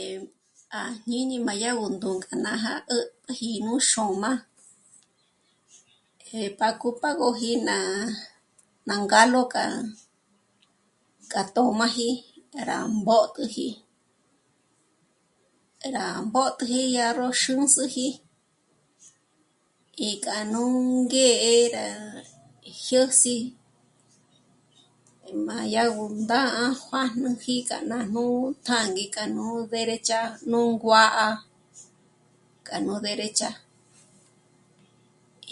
Eh..., 0.00 0.20
à 0.80 0.82
jñíñi 1.06 1.36
má 1.46 1.52
yá 1.62 1.70
gó 1.78 1.86
ndú'u 1.96 2.16
k'a 2.24 2.34
nája 2.44 2.72
'ä̀tp'äji 2.80 3.52
nú 3.66 3.74
xôm'a, 3.90 4.32
eh... 6.40 6.48
pa 6.58 6.68
cupágöji 6.80 7.50
ná... 7.68 7.76
ná 8.88 8.94
ngálo 9.08 9.40
k'a, 9.52 9.64
k'a 11.32 11.42
tö̌m'aji 11.54 12.08
rá 12.68 12.78
mbót'üji, 12.98 13.68
rá 15.96 16.06
mbót'üji 16.26 16.80
yá 16.96 17.06
ró 17.18 17.26
xûndzuji 17.42 18.08
í 20.08 20.10
k'a 20.24 20.38
nú 20.52 20.62
ngë́'ë 21.04 21.54
rá 21.74 21.86
jyês'i 22.86 23.36
má 25.46 25.56
yá 25.74 25.84
gó 25.96 26.04
ndá'a 26.20 26.64
juǎjnüji 26.80 27.54
k'a 27.68 27.78
nájnú 27.90 28.26
t'ângi 28.66 29.04
k'a 29.14 29.24
nú 29.36 29.46
derecha 29.72 30.20
nú 30.50 30.60
nguá'a 30.80 31.28
k'a 32.66 32.76
no 32.86 32.94
derecha, 33.06 33.50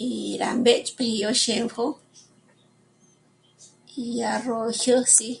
í 0.07 0.09
rá 0.41 0.49
mbë́ch'piji 0.59 1.17
yó 1.23 1.31
xêmpjo 1.43 1.85
yá 4.19 4.31
ró 4.45 4.57
jyěs'i, 4.81 5.31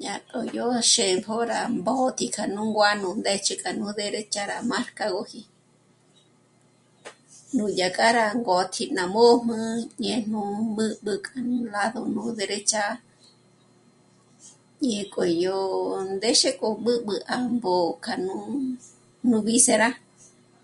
dyá 0.00 0.14
k'ó 0.28 0.38
jó 0.56 0.66
xémpjo 0.92 1.34
rá 1.52 1.60
mbót'i 1.68 2.26
k'a 2.34 2.44
nú 2.54 2.62
nguá'a 2.72 2.94
nú 3.02 3.08
ndë́ch'ü 3.20 3.54
k'a 3.62 3.70
no 3.80 3.88
derecha 3.98 4.42
rá 4.50 4.58
márcagöji. 4.70 5.42
Núdyà 7.56 7.88
k'a 7.96 8.08
rá 8.18 8.26
ngótji 8.40 8.84
ná 8.96 9.04
mòjm'ü 9.06 9.56
ñéjñu 9.98 10.42
mbǚ'bü 10.72 11.12
k'a 11.26 11.40
nú 11.40 11.64
lado 11.74 12.00
no 12.14 12.24
derecha, 12.38 12.82
ñék'o 14.80 15.24
yó... 15.44 15.58
ndéxe 16.16 16.50
k'o 16.60 16.68
b'ǚb'ü 16.84 17.14
'à 17.24 17.36
mbó'o 17.48 17.98
k'a 18.04 18.14
nú 19.24 19.40
víscera 19.46 19.88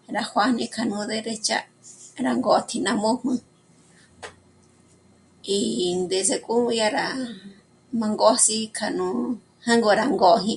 rá 0.06 0.22
juájn'i 0.30 0.66
k'a 0.74 0.84
no 0.90 0.98
derecha 1.10 1.56
rá 2.24 2.32
ngótji 2.38 2.78
ná 2.86 2.92
mójm'ü 3.02 3.34
í 5.42 5.58
ndéze 6.02 6.36
k'o 6.46 6.54
dyá 6.70 6.90
rá 6.90 7.06
má 7.92 8.06
ngôs'i 8.14 8.56
k'a 8.76 8.88
nú... 8.90 9.08
jângo 9.66 9.90
rá 10.00 10.06
ngóji 10.06 10.54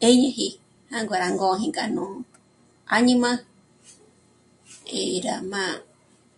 'éñeji, 0.00 0.48
jângo 0.90 1.14
rá 1.22 1.28
ngóji 1.36 1.66
k'a 1.76 1.86
nú 1.96 2.06
áñima, 2.96 3.30
eh... 4.98 5.20
rá 5.26 5.36
má 5.52 5.62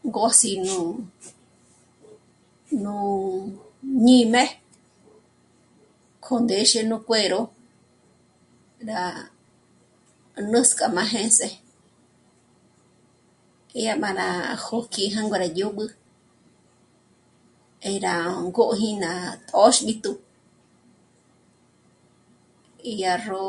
ngôs'i 0.08 0.52
nú, 0.66 1.00
nú 2.70 2.98
ñǐm'e 4.04 4.42
k'ó 6.24 6.34
ndéxe 6.40 6.82
nú 6.82 6.96
cuero 7.08 7.40
rá 8.88 9.02
nǘsk'a 10.50 10.88
má 10.88 11.02
jêndze, 11.12 11.48
dyá 13.72 13.94
má 14.02 14.12
rá 14.12 14.56
jôjk'i 14.64 15.10
jângo 15.14 15.36
rá 15.38 15.48
dyób'ü, 15.56 15.86
eh... 17.88 18.00
rá 18.00 18.14
ngôji 18.26 18.90
k'a 18.92 19.00
ná 19.02 19.12
tö̌xb'ítju, 19.48 20.12
dyá 22.82 23.12
ró 23.26 23.46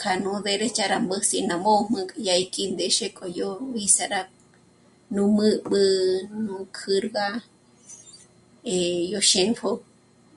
k'a 0.00 0.12
no 0.22 0.32
derecha 0.44 0.84
má 0.84 0.88
rá 0.92 0.98
mbǘs'i 0.98 1.38
ná 1.48 1.56
mòjm'ü 1.56 2.00
dyá 2.24 2.34
í 2.44 2.48
k'í 2.54 2.64
ndéxi 2.72 3.08
k'o 3.16 3.26
yó 3.38 3.50
víscera 3.74 4.20
nú 5.14 5.22
mǚ'b'ü 5.38 5.82
nú 6.46 6.56
k'ǚrga 6.76 7.28
é 8.76 8.76
yó 9.12 9.20
xêmpjo 9.30 9.70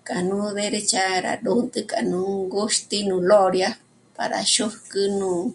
k'a 0.07 0.19
no 0.29 0.39
derecha 0.59 1.03
rá 1.27 1.35
ndônt'e 1.41 1.81
k'a 1.91 2.01
nú 2.11 2.21
ngôxt'i 2.51 2.99
nú 3.09 3.15
Gloria 3.27 3.71
para 4.17 4.39
xójk'ü 4.55 5.03
nú 5.21 5.53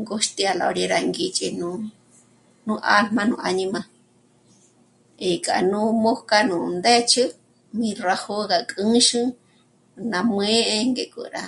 ngôxt'i 0.00 0.42
à 0.44 0.54
la 0.60 0.66
Gloria 0.66 0.94
á 0.98 1.00
ngích'i 1.08 1.48
nú 2.66 2.74
alma 2.94 3.22
nú 3.30 3.36
áñima, 3.48 3.80
e 5.16 5.30
k'a 5.44 5.58
nú 5.70 5.80
mbójk'a 6.00 6.38
nú 6.48 6.56
ndë́ch'ü 6.78 7.24
mí 7.76 7.88
rá 8.04 8.16
jó'o 8.24 8.44
rá 8.50 8.58
kū̌xu 8.70 9.20
ná 10.10 10.18
muë̌'ë 10.22 10.76
ngék'o 10.90 11.22
rá, 11.34 11.44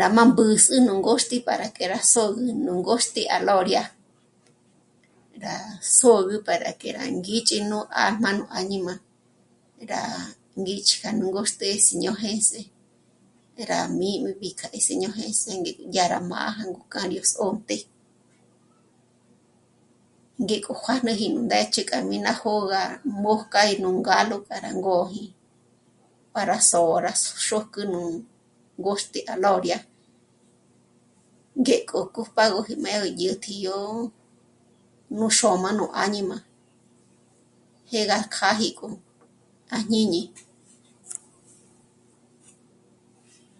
rá 0.00 0.06
má 0.16 0.22
mbǚs'ü 0.30 0.76
nú 0.86 0.92
ngôxt'i 1.02 1.38
para 1.46 1.66
que 1.76 1.84
rá 1.92 2.00
s'ôgü 2.12 2.64
nú 2.64 2.72
ngôxt'i 2.82 3.24
à 3.24 3.36
Gloria, 3.42 3.82
rá 5.44 5.56
sôgü 5.98 6.36
para 6.46 6.70
que 6.80 6.88
rá 6.96 7.04
ngích'i 7.06 7.60
nú 7.70 7.78
alma 8.02 8.30
nú 8.36 8.44
áñima 8.60 8.94
rá 9.92 10.02
ngích' 10.56 11.00
já 11.02 11.10
nú 11.18 11.24
ngôxte 11.32 11.66
síño 11.86 12.12
jêns'e 12.22 12.60
rá 13.70 13.80
mîbi 13.98 14.30
mí 14.40 14.48
k'a 14.58 14.66
ndé 14.68 14.78
siño 14.86 15.08
jêns'e 15.18 15.50
ngék'o 15.60 15.84
dyá 15.92 16.04
rá 16.12 16.18
mája 16.32 16.64
k'a 16.92 17.00
ró 17.10 17.18
sônt'e. 17.34 17.76
Ngék'o 20.44 20.72
juájnuji 20.82 21.26
nú 21.32 21.40
ndë́ch'ü 21.48 21.80
k'a 21.90 21.98
mí 22.08 22.16
ná 22.24 22.32
jó'o 22.40 22.62
gá 22.72 22.82
mójk'a 23.22 23.60
í 23.72 23.74
nú 23.82 23.88
ngálo 24.04 24.36
para 24.48 24.60
que 24.60 24.66
rá 24.66 24.70
ngóji 24.80 25.24
para 26.34 26.56
sôra 26.70 27.12
xójk'ü 27.46 27.82
nú 27.92 28.02
ngôxt'i 28.80 29.20
à 29.32 29.34
Gloria, 29.40 29.78
ngéjk'o 31.60 31.98
cupágöji 32.14 32.74
má 32.84 32.90
gó 33.02 33.08
dyä̀jtji 33.18 33.54
yó... 33.66 33.78
nú 35.16 35.24
xôm'a 35.38 35.70
nú 35.78 35.84
áñima, 36.04 36.36
jé 37.90 38.00
gá 38.10 38.18
kjâji 38.34 38.68
k'o 38.78 38.88
à 39.76 39.78
jñíñi 39.88 40.22